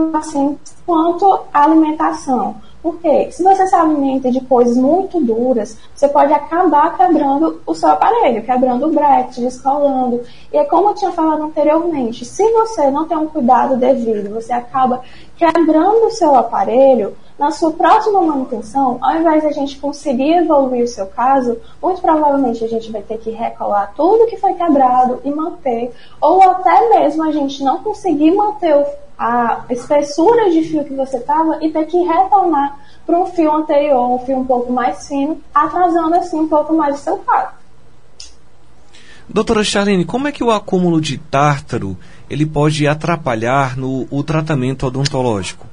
o 0.06 0.10
paciente 0.12 0.60
quanto 0.86 1.40
à 1.52 1.64
alimentação. 1.64 2.54
Porque 2.84 3.32
se 3.32 3.42
você 3.42 3.66
se 3.66 3.74
alimenta 3.74 4.30
de 4.30 4.42
coisas 4.42 4.76
muito 4.76 5.18
duras, 5.18 5.78
você 5.94 6.06
pode 6.06 6.34
acabar 6.34 6.94
quebrando 6.98 7.62
o 7.66 7.74
seu 7.74 7.88
aparelho, 7.88 8.44
quebrando 8.44 8.86
o 8.86 8.92
bracket, 8.92 9.38
descolando. 9.38 10.20
E 10.52 10.58
é 10.58 10.64
como 10.64 10.90
eu 10.90 10.94
tinha 10.94 11.10
falado 11.10 11.44
anteriormente, 11.44 12.26
se 12.26 12.46
você 12.52 12.90
não 12.90 13.08
tem 13.08 13.16
um 13.16 13.26
cuidado 13.26 13.78
devido, 13.78 14.34
você 14.34 14.52
acaba 14.52 15.00
quebrando 15.34 16.08
o 16.08 16.10
seu 16.10 16.34
aparelho, 16.34 17.16
na 17.38 17.50
sua 17.50 17.72
próxima 17.72 18.20
manutenção, 18.20 18.98
ao 19.00 19.16
invés 19.16 19.40
de 19.40 19.48
a 19.48 19.52
gente 19.52 19.80
conseguir 19.80 20.34
evoluir 20.34 20.84
o 20.84 20.86
seu 20.86 21.06
caso, 21.06 21.58
muito 21.82 22.02
provavelmente 22.02 22.62
a 22.62 22.68
gente 22.68 22.92
vai 22.92 23.00
ter 23.00 23.16
que 23.16 23.30
recolar 23.30 23.94
tudo 23.96 24.26
que 24.26 24.36
foi 24.36 24.52
quebrado 24.52 25.22
e 25.24 25.30
manter, 25.30 25.90
ou 26.20 26.42
até 26.42 26.90
mesmo 26.90 27.24
a 27.24 27.32
gente 27.32 27.64
não 27.64 27.82
conseguir 27.82 28.30
manter 28.32 28.74
a 29.18 29.64
espessura 29.70 30.50
de 30.50 30.62
fio 30.62 30.84
que 30.84 30.94
você 30.94 31.18
estava 31.18 31.58
e 31.64 31.70
ter 31.70 31.84
que 31.86 31.96
retornar 31.98 32.78
para 33.06 33.18
um 33.18 33.26
fio 33.26 33.52
anterior, 33.52 34.10
um 34.10 34.18
fio 34.18 34.38
um 34.38 34.44
pouco 34.44 34.72
mais 34.72 35.06
fino, 35.06 35.40
atrasando 35.54 36.14
assim 36.16 36.40
um 36.40 36.48
pouco 36.48 36.74
mais 36.74 36.96
o 36.96 37.02
seu 37.02 37.18
caso. 37.18 37.52
Doutora 39.28 39.64
Charlene, 39.64 40.04
como 40.04 40.28
é 40.28 40.32
que 40.32 40.44
o 40.44 40.50
acúmulo 40.50 41.00
de 41.00 41.16
tártaro 41.18 41.96
ele 42.28 42.44
pode 42.44 42.86
atrapalhar 42.86 43.76
no 43.76 44.06
o 44.10 44.22
tratamento 44.22 44.86
odontológico? 44.86 45.66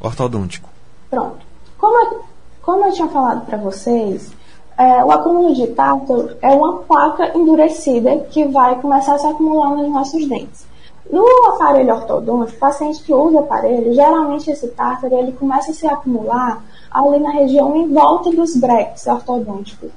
ortodôntico. 0.00 0.68
Pronto. 1.10 1.38
Como 1.78 1.96
eu, 2.04 2.24
como 2.62 2.84
eu 2.84 2.92
tinha 2.92 3.08
falado 3.08 3.46
para 3.46 3.58
vocês, 3.58 4.32
é, 4.78 5.04
o 5.04 5.10
acúmulo 5.10 5.54
de 5.54 5.66
tártaro 5.68 6.36
é 6.42 6.48
uma 6.48 6.78
placa 6.78 7.36
endurecida 7.36 8.18
que 8.30 8.44
vai 8.46 8.80
começar 8.80 9.14
a 9.14 9.18
se 9.18 9.26
acumular 9.26 9.70
nos 9.70 9.90
nossos 9.90 10.26
dentes. 10.28 10.66
No 11.10 11.24
aparelho 11.52 11.94
ortodôntico, 11.94 12.58
paciente 12.58 13.02
que 13.02 13.14
usa 13.14 13.40
aparelho, 13.40 13.94
geralmente 13.94 14.50
esse 14.50 14.68
tártaro 14.68 15.14
ele 15.16 15.32
começa 15.32 15.70
a 15.70 15.74
se 15.74 15.86
acumular 15.86 16.64
ali 16.90 17.20
na 17.20 17.30
região 17.30 17.76
em 17.76 17.92
volta 17.92 18.30
dos 18.30 18.56
breques 18.56 19.06
ortodônticos. 19.06 19.90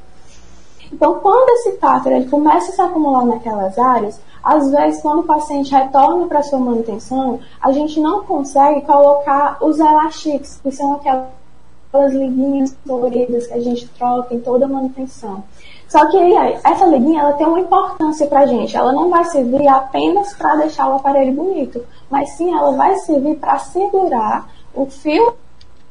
Então, 0.91 1.15
quando 1.15 1.49
esse 1.49 1.73
tártaro 1.77 2.15
ele 2.15 2.29
começa 2.29 2.71
a 2.71 2.75
se 2.75 2.81
acumular 2.81 3.25
naquelas 3.25 3.77
áreas, 3.77 4.19
às 4.43 4.71
vezes, 4.71 5.01
quando 5.01 5.19
o 5.19 5.23
paciente 5.23 5.71
retorna 5.71 6.25
para 6.27 6.43
sua 6.43 6.59
manutenção, 6.59 7.39
a 7.61 7.71
gente 7.71 7.99
não 7.99 8.23
consegue 8.23 8.81
colocar 8.81 9.57
os 9.61 9.79
elastiques, 9.79 10.59
que 10.61 10.71
são 10.71 10.93
aquelas 10.93 11.38
liguinhas 12.13 12.75
coloridas 12.88 13.48
que 13.48 13.53
a 13.53 13.60
gente 13.60 13.88
troca 13.89 14.34
em 14.34 14.39
toda 14.39 14.65
a 14.65 14.69
manutenção. 14.69 15.43
Só 15.88 16.08
que 16.10 16.17
essa 16.63 16.86
liguinha 16.86 17.22
ela 17.22 17.34
tem 17.34 17.48
uma 17.48 17.60
importância 17.60 18.27
para 18.27 18.41
a 18.41 18.46
gente. 18.46 18.77
Ela 18.77 18.93
não 18.93 19.10
vai 19.10 19.25
servir 19.25 19.67
apenas 19.67 20.34
para 20.36 20.58
deixar 20.58 20.88
o 20.88 20.98
aparelho 20.98 21.34
bonito, 21.34 21.84
mas 22.10 22.29
sim 22.31 22.53
ela 22.53 22.72
vai 22.74 22.96
servir 22.98 23.36
para 23.38 23.58
segurar 23.58 24.48
o 24.74 24.86
fio 24.86 25.34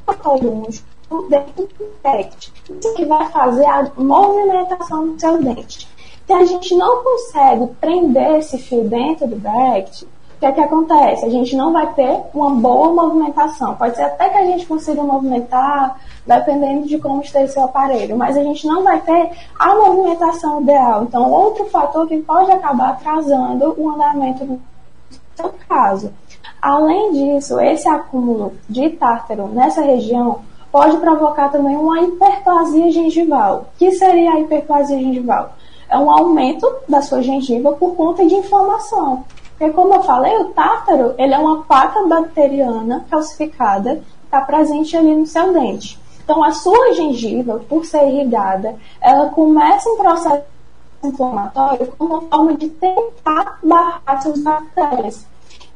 ortodôntico 0.06 0.86
dentro 1.28 1.66
do 1.66 1.90
dente. 2.02 2.52
Que 2.94 3.04
vai 3.04 3.26
fazer 3.30 3.66
a 3.66 3.90
movimentação 3.96 5.08
do 5.08 5.20
seu 5.20 5.42
dente. 5.42 5.88
Se 6.26 6.32
a 6.32 6.44
gente 6.44 6.76
não 6.76 7.02
consegue 7.02 7.66
prender 7.80 8.36
esse 8.36 8.58
fio 8.58 8.84
dentro 8.84 9.26
do 9.26 9.36
bracket, 9.36 10.04
o 10.38 10.40
que 10.40 10.46
é 10.46 10.52
que 10.52 10.60
acontece? 10.60 11.24
A 11.24 11.28
gente 11.28 11.56
não 11.56 11.72
vai 11.72 11.92
ter 11.94 12.16
uma 12.32 12.50
boa 12.50 12.92
movimentação. 12.92 13.74
Pode 13.74 13.96
ser 13.96 14.02
até 14.02 14.28
que 14.28 14.38
a 14.38 14.44
gente 14.44 14.66
consiga 14.66 15.02
movimentar, 15.02 15.98
dependendo 16.24 16.86
de 16.86 16.96
como 16.96 17.20
esteja 17.20 17.54
seu 17.54 17.64
aparelho, 17.64 18.16
mas 18.16 18.36
a 18.36 18.42
gente 18.44 18.64
não 18.64 18.84
vai 18.84 19.00
ter 19.00 19.32
a 19.58 19.74
movimentação 19.74 20.60
ideal. 20.60 21.02
Então, 21.02 21.28
outro 21.28 21.64
fator 21.64 22.06
que 22.06 22.18
pode 22.18 22.52
acabar 22.52 22.90
atrasando 22.90 23.74
o 23.76 23.90
andamento 23.90 24.44
do 24.44 24.60
seu 25.34 25.52
caso. 25.68 26.12
Além 26.62 27.10
disso, 27.10 27.58
esse 27.58 27.88
acúmulo 27.88 28.52
de 28.68 28.90
tártaro 28.90 29.48
nessa 29.48 29.82
região 29.82 30.42
pode 30.70 30.98
provocar 30.98 31.48
também 31.48 31.74
uma 31.74 32.00
hiperplasia 32.00 32.92
gengival. 32.92 33.66
O 33.74 33.78
que 33.78 33.90
seria 33.90 34.34
a 34.34 34.40
hiperplasia 34.40 35.00
gengival? 35.00 35.50
é 35.88 35.98
um 35.98 36.10
aumento 36.10 36.70
da 36.88 37.00
sua 37.00 37.22
gengiva 37.22 37.72
por 37.72 37.94
conta 37.96 38.24
de 38.26 38.34
inflamação. 38.34 39.24
Porque, 39.58 39.72
como 39.72 39.94
eu 39.94 40.02
falei, 40.04 40.36
o 40.38 40.50
tártaro 40.50 41.14
ele 41.18 41.34
é 41.34 41.38
uma 41.38 41.64
placa 41.64 42.06
bacteriana 42.06 43.04
calcificada 43.10 43.96
que 43.96 44.24
está 44.24 44.40
presente 44.42 44.96
ali 44.96 45.16
no 45.16 45.26
seu 45.26 45.52
dente. 45.52 45.98
Então, 46.22 46.44
a 46.44 46.52
sua 46.52 46.94
gengiva, 46.94 47.58
por 47.68 47.84
ser 47.84 48.06
irrigada, 48.06 48.76
ela 49.00 49.30
começa 49.30 49.88
um 49.90 49.96
processo 49.96 50.44
inflamatório 51.02 51.86
como 51.98 52.20
forma 52.28 52.54
de 52.54 52.68
tentar 52.68 53.58
barrar 53.62 54.02
essas 54.06 54.38
bactérias. 54.40 55.26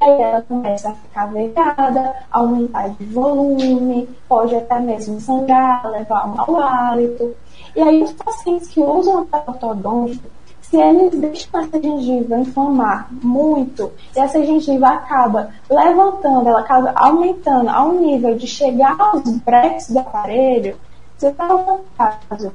Aí 0.01 0.21
ela 0.21 0.43
começa 0.43 0.91
a 0.91 0.95
ficar 0.95 1.27
vergada, 1.27 2.15
aumentar 2.31 2.89
de 2.91 3.05
volume, 3.07 4.09
pode 4.29 4.55
até 4.55 4.79
mesmo 4.79 5.21
sangrar, 5.21 5.89
levar 5.91 6.27
um 6.27 6.35
mau 6.35 6.63
hálito. 6.63 7.35
E 7.75 7.81
aí 7.81 8.03
os 8.03 8.13
pacientes 8.13 8.69
que 8.69 8.81
usam 8.81 9.23
o 9.23 9.51
ortodôntico, 9.51 10.29
se 10.73 10.81
eles 10.81 11.21
deixam 11.21 11.61
essa 11.61 11.83
gengiva 11.83 12.39
inflamar 12.39 13.07
muito, 13.23 13.93
e 14.17 14.19
essa 14.19 14.43
gengiva 14.43 14.89
acaba 14.89 15.51
levantando, 15.69 16.49
ela 16.49 16.61
acaba 16.61 16.95
aumentando 16.97 17.69
ao 17.69 17.93
nível 17.93 18.39
de 18.39 18.47
chegar 18.47 18.97
aos 18.99 19.23
breques 19.41 19.91
do 19.91 19.99
aparelho, 19.99 20.75
se 21.19 21.27
está 21.27 21.47
no 21.47 21.81
caso, 21.99 22.55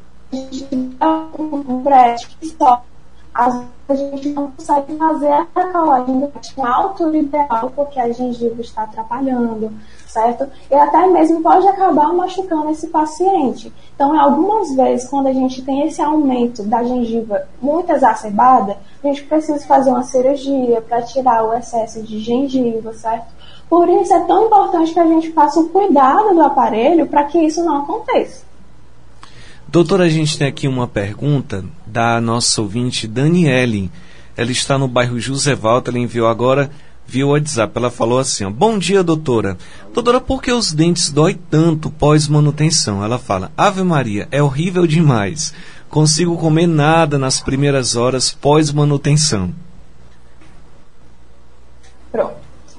um 1.37 1.83
breque 1.83 2.25
que 2.37 2.47
só. 2.47 2.81
Vezes 3.35 3.76
a 3.89 3.95
gente 3.95 4.29
não 4.29 4.51
consegue 4.51 4.97
fazer 4.97 5.31
a 5.31 5.45
colagem 5.45 6.29
na 6.57 6.75
altura 6.75 7.17
ideal 7.17 7.71
porque 7.73 7.99
a 7.99 8.11
gengiva 8.11 8.59
está 8.59 8.83
atrapalhando, 8.83 9.71
certo? 10.05 10.47
E 10.69 10.75
até 10.75 11.07
mesmo 11.07 11.41
pode 11.41 11.65
acabar 11.67 12.13
machucando 12.13 12.69
esse 12.69 12.87
paciente. 12.87 13.71
Então, 13.95 14.19
algumas 14.19 14.75
vezes, 14.75 15.09
quando 15.09 15.27
a 15.27 15.33
gente 15.33 15.61
tem 15.61 15.87
esse 15.87 16.01
aumento 16.01 16.63
da 16.63 16.83
gengiva 16.83 17.47
muito 17.61 17.89
exacerbada, 17.91 18.77
a 19.03 19.07
gente 19.07 19.23
precisa 19.23 19.65
fazer 19.65 19.89
uma 19.89 20.03
cirurgia 20.03 20.81
para 20.81 21.01
tirar 21.03 21.45
o 21.45 21.53
excesso 21.53 22.03
de 22.03 22.19
gengiva, 22.19 22.93
certo? 22.93 23.27
Por 23.69 23.87
isso 23.87 24.13
é 24.13 24.19
tão 24.21 24.47
importante 24.47 24.93
que 24.93 24.99
a 24.99 25.07
gente 25.07 25.31
faça 25.31 25.59
o 25.59 25.69
cuidado 25.69 26.33
do 26.33 26.41
aparelho 26.41 27.07
para 27.07 27.23
que 27.23 27.39
isso 27.39 27.63
não 27.63 27.77
aconteça. 27.77 28.45
Doutora, 29.67 30.05
a 30.05 30.09
gente 30.09 30.37
tem 30.37 30.47
aqui 30.47 30.67
uma 30.67 30.87
pergunta 30.87 31.63
da 31.87 32.21
nossa 32.21 32.61
ouvinte 32.61 33.07
Daniele. 33.07 33.91
Ela 34.35 34.51
está 34.51 34.77
no 34.77 34.87
bairro 34.87 35.19
José 35.19 35.55
Valta, 35.55 35.89
ela 35.89 35.99
enviou 35.99 36.27
agora 36.27 36.69
via 37.07 37.25
WhatsApp. 37.25 37.73
Ela 37.75 37.89
falou 37.89 38.19
assim: 38.19 38.45
ó, 38.45 38.49
Bom 38.49 38.77
dia, 38.77 39.03
doutora. 39.03 39.57
Doutora, 39.93 40.21
por 40.21 40.41
que 40.41 40.51
os 40.51 40.73
dentes 40.73 41.09
dói 41.09 41.39
tanto 41.49 41.89
pós-manutenção? 41.89 43.03
Ela 43.03 43.17
fala: 43.17 43.51
Ave 43.57 43.81
Maria, 43.83 44.27
é 44.31 44.43
horrível 44.43 44.85
demais. 44.85 45.53
Consigo 45.89 46.37
comer 46.37 46.67
nada 46.67 47.17
nas 47.17 47.39
primeiras 47.39 47.95
horas 47.95 48.31
pós-manutenção. 48.31 49.53
Pronto. 52.11 52.35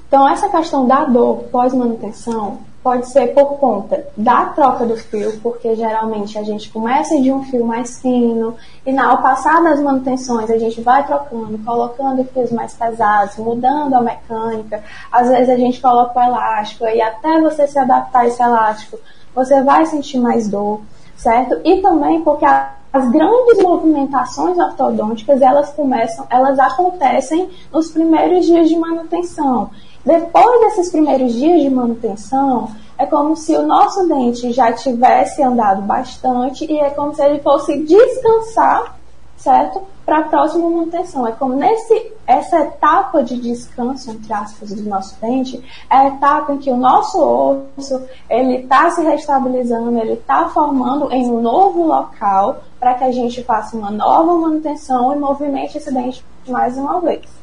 Então, 0.07 0.27
essa 0.29 0.49
questão 0.49 0.87
da 0.87 1.05
dor 1.05 1.43
pós-manutenção 1.51 2.61
pode 2.89 3.07
ser 3.07 3.35
por 3.35 3.59
conta 3.59 4.03
da 4.17 4.45
troca 4.45 4.83
do 4.83 4.97
fio, 4.97 5.39
porque 5.43 5.75
geralmente 5.75 6.39
a 6.39 6.43
gente 6.43 6.71
começa 6.71 7.21
de 7.21 7.31
um 7.31 7.43
fio 7.43 7.63
mais 7.63 8.01
fino 8.01 8.55
e 8.83 8.97
ao 8.97 9.21
passar 9.21 9.61
das 9.63 9.79
manutenções 9.79 10.49
a 10.49 10.57
gente 10.57 10.81
vai 10.81 11.05
trocando, 11.05 11.59
colocando 11.59 12.23
fios 12.23 12.51
mais 12.51 12.73
pesados, 12.73 13.37
mudando 13.37 13.93
a 13.93 14.01
mecânica. 14.01 14.83
Às 15.11 15.29
vezes 15.29 15.49
a 15.49 15.55
gente 15.55 15.79
coloca 15.79 16.19
o 16.19 16.23
elástico 16.23 16.83
e 16.85 16.99
até 16.99 17.39
você 17.39 17.67
se 17.67 17.77
adaptar 17.77 18.21
a 18.21 18.27
esse 18.27 18.41
elástico, 18.41 18.97
você 19.35 19.61
vai 19.61 19.85
sentir 19.85 20.17
mais 20.17 20.49
dor, 20.49 20.81
certo? 21.15 21.61
E 21.63 21.83
também 21.83 22.21
porque 22.21 22.43
a, 22.43 22.71
as 22.91 23.07
grandes 23.11 23.61
movimentações 23.61 24.57
ortodônticas 24.57 25.43
elas 25.43 25.69
começam, 25.73 26.25
elas 26.27 26.57
acontecem 26.57 27.51
nos 27.71 27.91
primeiros 27.91 28.47
dias 28.47 28.67
de 28.67 28.75
manutenção. 28.75 29.69
Depois 30.09 30.59
desses 30.61 30.91
primeiros 30.91 31.33
dias 31.33 31.61
de 31.61 31.69
manutenção, 31.69 32.71
é 32.97 33.05
como 33.05 33.35
se 33.35 33.55
o 33.55 33.61
nosso 33.61 34.07
dente 34.07 34.51
já 34.51 34.73
tivesse 34.73 35.43
andado 35.43 35.83
bastante 35.83 36.65
e 36.65 36.79
é 36.79 36.89
como 36.89 37.13
se 37.13 37.23
ele 37.23 37.37
fosse 37.41 37.77
descansar, 37.83 38.95
certo? 39.37 39.83
Para 40.07 40.17
a 40.17 40.23
próxima 40.23 40.67
manutenção. 40.67 41.27
É 41.27 41.31
como 41.33 41.53
nesse 41.53 42.11
essa 42.25 42.59
etapa 42.59 43.21
de 43.21 43.39
descanso 43.39 44.09
entre 44.09 44.33
aspas 44.33 44.73
do 44.73 44.81
nosso 44.89 45.15
dente, 45.21 45.63
é 45.87 45.95
a 45.95 46.07
etapa 46.07 46.53
em 46.53 46.57
que 46.57 46.71
o 46.71 46.77
nosso 46.77 47.63
osso 47.77 48.01
ele 48.27 48.63
está 48.63 48.89
se 48.89 49.03
restabilizando, 49.03 49.95
ele 49.95 50.13
está 50.13 50.49
formando 50.49 51.11
em 51.11 51.29
um 51.29 51.39
novo 51.39 51.85
local 51.85 52.63
para 52.79 52.95
que 52.95 53.03
a 53.03 53.11
gente 53.11 53.43
faça 53.43 53.77
uma 53.77 53.91
nova 53.91 54.33
manutenção 54.33 55.15
e 55.15 55.19
movimente 55.19 55.77
esse 55.77 55.93
dente 55.93 56.25
mais 56.47 56.75
uma 56.79 56.99
vez. 56.99 57.38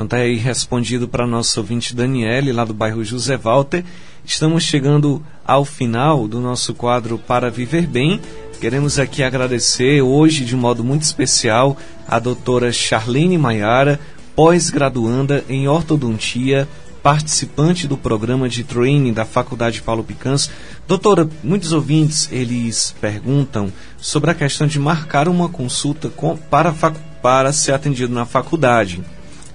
Então 0.00 0.08
tá 0.08 0.16
aí 0.16 0.36
respondido 0.36 1.06
para 1.06 1.26
nosso 1.26 1.60
ouvinte 1.60 1.94
Daniele, 1.94 2.54
lá 2.54 2.64
do 2.64 2.72
bairro 2.72 3.04
José 3.04 3.36
Walter. 3.36 3.84
Estamos 4.24 4.62
chegando 4.62 5.22
ao 5.44 5.62
final 5.62 6.26
do 6.26 6.40
nosso 6.40 6.72
quadro 6.72 7.18
Para 7.18 7.50
Viver 7.50 7.86
Bem. 7.86 8.18
Queremos 8.62 8.98
aqui 8.98 9.22
agradecer 9.22 10.00
hoje, 10.00 10.42
de 10.42 10.56
modo 10.56 10.82
muito 10.82 11.02
especial, 11.02 11.76
a 12.08 12.18
doutora 12.18 12.72
Charlene 12.72 13.36
Maiara, 13.36 14.00
pós-graduanda 14.34 15.44
em 15.50 15.68
ortodontia, 15.68 16.66
participante 17.02 17.86
do 17.86 17.98
programa 17.98 18.48
de 18.48 18.64
training 18.64 19.12
da 19.12 19.26
Faculdade 19.26 19.82
Paulo 19.82 20.02
Picans. 20.02 20.50
Doutora, 20.88 21.28
muitos 21.44 21.72
ouvintes 21.72 22.26
eles 22.32 22.94
perguntam 23.02 23.70
sobre 23.98 24.30
a 24.30 24.34
questão 24.34 24.66
de 24.66 24.78
marcar 24.78 25.28
uma 25.28 25.50
consulta 25.50 26.08
com, 26.08 26.38
para, 26.38 26.72
para 27.20 27.52
ser 27.52 27.74
atendido 27.74 28.14
na 28.14 28.24
faculdade. 28.24 29.04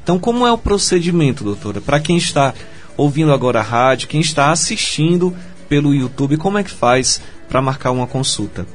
Então, 0.06 0.18
como 0.20 0.46
é 0.46 0.52
o 0.52 0.58
procedimento, 0.58 1.44
doutora? 1.44 1.82
Para 1.82 2.00
quem 2.00 2.16
está 2.16 2.54
ouvindo 2.96 3.34
agora 3.34 3.62
a 3.62 3.64
rádio, 3.64 4.08
quem 4.08 4.22
está 4.22 4.52
assistindo 4.52 5.36
pelo 5.68 5.96
YouTube, 5.96 6.38
como 6.38 6.60
é 6.60 6.64
que 6.64 6.70
faz 6.70 7.20
para 7.50 7.60
marcar 7.60 7.90
uma 7.90 8.06
consulta? 8.06 8.68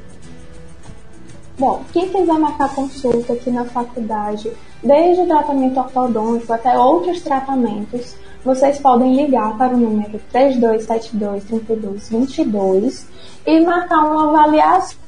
Bom, 1.57 1.85
quem 1.93 2.09
quiser 2.09 2.37
marcar 2.37 2.75
consulta 2.75 3.31
aqui 3.31 3.49
na 3.49 3.63
faculdade, 3.63 4.51
desde 4.83 5.21
o 5.21 5.25
tratamento 5.25 5.79
ortodôntico 5.79 6.51
até 6.51 6.77
outros 6.77 7.21
tratamentos, 7.21 8.13
vocês 8.43 8.77
podem 8.79 9.15
ligar 9.15 9.57
para 9.57 9.73
o 9.73 9.77
número 9.77 10.19
3272-3222 10.33 13.05
e 13.47 13.61
marcar 13.61 13.99
uma 13.99 14.27
avaliação 14.27 14.99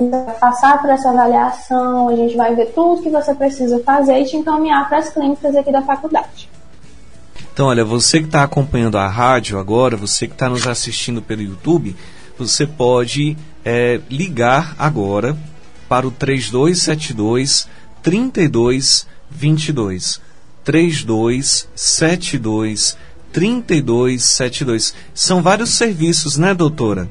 vai 0.00 0.34
passar 0.34 0.80
por 0.80 0.90
essa 0.90 1.10
avaliação, 1.10 2.08
a 2.08 2.16
gente 2.16 2.36
vai 2.36 2.54
ver 2.54 2.72
tudo 2.72 3.02
que 3.02 3.10
você 3.10 3.34
precisa 3.34 3.80
fazer 3.80 4.20
e 4.20 4.24
te 4.24 4.36
encaminhar 4.36 4.88
para 4.88 4.98
as 4.98 5.10
clínicas 5.10 5.56
aqui 5.56 5.72
da 5.72 5.82
faculdade. 5.82 6.48
Então, 7.52 7.66
olha, 7.66 7.84
você 7.84 8.18
que 8.18 8.26
está 8.26 8.42
acompanhando 8.42 8.98
a 8.98 9.06
rádio 9.06 9.58
agora, 9.58 9.96
você 9.96 10.26
que 10.26 10.32
está 10.32 10.48
nos 10.48 10.66
assistindo 10.66 11.22
pelo 11.22 11.42
YouTube, 11.42 11.94
você 12.36 12.66
pode 12.66 13.36
é, 13.64 14.00
ligar 14.10 14.74
agora 14.78 15.36
para 15.88 16.06
o 16.06 16.10
3272 16.10 17.68
3222. 18.02 20.20
3272 20.64 22.96
3272. 23.32 24.94
São 25.14 25.42
vários 25.42 25.70
serviços, 25.70 26.36
né, 26.36 26.54
doutora? 26.54 27.08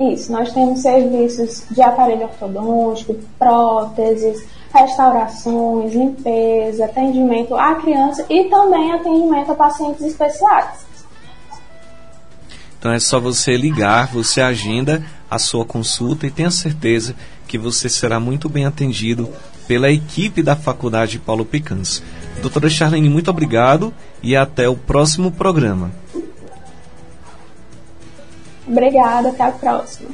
Isso, 0.00 0.32
nós 0.32 0.52
temos 0.52 0.80
serviços 0.80 1.64
de 1.70 1.80
aparelho 1.80 2.24
ortodôntico, 2.24 3.14
próteses, 3.38 4.44
restaurações, 4.72 5.92
limpeza, 5.92 6.84
atendimento 6.84 7.54
à 7.54 7.76
criança 7.76 8.26
e 8.28 8.44
também 8.44 8.92
atendimento 8.92 9.52
a 9.52 9.54
pacientes 9.54 10.02
especiais. 10.02 10.84
Então 12.76 12.92
é 12.92 12.98
só 12.98 13.20
você 13.20 13.56
ligar, 13.56 14.08
você 14.08 14.40
agenda 14.40 15.02
a 15.30 15.38
sua 15.38 15.64
consulta 15.64 16.26
e 16.26 16.30
tenha 16.30 16.50
certeza 16.50 17.14
que 17.46 17.56
você 17.56 17.88
será 17.88 18.18
muito 18.18 18.48
bem 18.48 18.66
atendido 18.66 19.30
pela 19.66 19.90
equipe 19.90 20.42
da 20.42 20.56
Faculdade 20.56 21.18
Paulo 21.18 21.44
Picans. 21.44 22.02
Doutora 22.42 22.68
Charlene, 22.68 23.08
muito 23.08 23.30
obrigado 23.30 23.94
e 24.22 24.36
até 24.36 24.68
o 24.68 24.76
próximo 24.76 25.30
programa. 25.30 25.92
Obrigada, 28.66 29.28
até 29.28 29.44
a 29.44 29.50
próxima. 29.52 30.10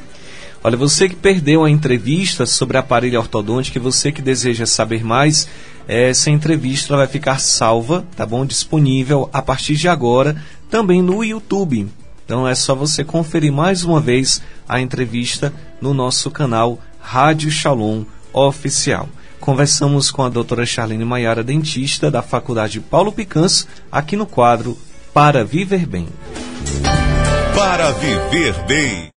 Olha, 0.63 0.77
você 0.77 1.09
que 1.09 1.15
perdeu 1.15 1.63
a 1.63 1.69
entrevista 1.69 2.45
sobre 2.45 2.77
aparelho 2.77 3.19
ortodôntico 3.19 3.77
e 3.77 3.81
você 3.81 4.11
que 4.11 4.21
deseja 4.21 4.65
saber 4.65 5.03
mais, 5.03 5.47
essa 5.87 6.29
entrevista 6.29 6.95
vai 6.95 7.07
ficar 7.07 7.39
salva, 7.39 8.05
tá 8.15 8.25
bom? 8.25 8.45
Disponível 8.45 9.27
a 9.33 9.41
partir 9.41 9.75
de 9.75 9.87
agora 9.87 10.35
também 10.69 11.01
no 11.01 11.23
YouTube. 11.23 11.87
Então 12.23 12.47
é 12.47 12.53
só 12.53 12.75
você 12.75 13.03
conferir 13.03 13.51
mais 13.51 13.83
uma 13.83 13.99
vez 13.99 14.41
a 14.69 14.79
entrevista 14.79 15.51
no 15.81 15.93
nosso 15.93 16.29
canal 16.29 16.79
Rádio 16.99 17.49
Shalom 17.49 18.03
Oficial. 18.31 19.09
Conversamos 19.39 20.11
com 20.11 20.21
a 20.21 20.29
doutora 20.29 20.65
Charlene 20.65 21.03
Maiara, 21.03 21.43
dentista 21.43 22.11
da 22.11 22.21
Faculdade 22.21 22.79
Paulo 22.79 23.11
Picans, 23.11 23.67
aqui 23.91 24.15
no 24.15 24.27
quadro 24.27 24.77
Para 25.11 25.43
Viver 25.43 25.87
Bem 25.87 26.07
para 27.61 27.91
viver 27.91 28.53
bem. 28.65 29.11